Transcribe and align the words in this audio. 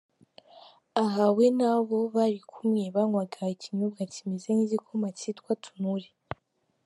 Aha 1.03 1.25
we 1.35 1.45
na 1.59 1.71
bo 1.87 1.97
bari 2.15 2.39
kumwe 2.51 2.83
banywaga 2.95 3.41
ikinyobwa 3.55 4.01
kimeze 4.13 4.47
nk’igikoma 4.53 5.07
cyitwa 5.17 5.51
‘Tunuri’. 5.63 6.09